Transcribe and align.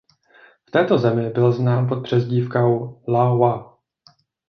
V 0.67 0.71
této 0.71 0.97
zemi 0.97 1.29
byl 1.29 1.51
znám 1.51 1.87
pod 1.87 2.01
přezdívkou 2.03 3.01
„Lao 3.07 3.37
Wa“. 3.37 3.77